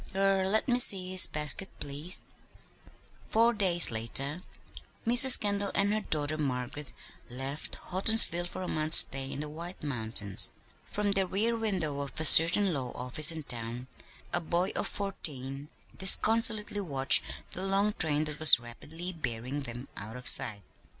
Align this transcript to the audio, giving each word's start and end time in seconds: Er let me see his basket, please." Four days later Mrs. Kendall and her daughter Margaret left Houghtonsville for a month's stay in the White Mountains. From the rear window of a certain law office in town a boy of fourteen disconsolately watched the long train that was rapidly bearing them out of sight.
Er 0.15 0.47
let 0.49 0.67
me 0.67 0.79
see 0.79 1.11
his 1.11 1.27
basket, 1.27 1.69
please." 1.79 2.21
Four 3.29 3.53
days 3.53 3.91
later 3.91 4.41
Mrs. 5.05 5.39
Kendall 5.39 5.69
and 5.75 5.93
her 5.93 6.01
daughter 6.01 6.39
Margaret 6.39 6.91
left 7.29 7.77
Houghtonsville 7.77 8.47
for 8.47 8.63
a 8.63 8.67
month's 8.67 8.97
stay 8.97 9.31
in 9.31 9.41
the 9.41 9.47
White 9.47 9.83
Mountains. 9.83 10.53
From 10.87 11.11
the 11.11 11.27
rear 11.27 11.55
window 11.55 11.99
of 11.99 12.19
a 12.19 12.25
certain 12.25 12.73
law 12.73 12.91
office 12.93 13.31
in 13.31 13.43
town 13.43 13.85
a 14.33 14.41
boy 14.41 14.71
of 14.75 14.87
fourteen 14.87 15.69
disconsolately 15.99 16.79
watched 16.81 17.21
the 17.51 17.63
long 17.63 17.93
train 17.93 18.23
that 18.23 18.39
was 18.39 18.59
rapidly 18.59 19.13
bearing 19.13 19.61
them 19.61 19.87
out 19.95 20.15
of 20.17 20.27
sight. 20.27 20.63